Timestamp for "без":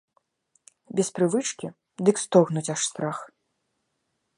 1.01-1.11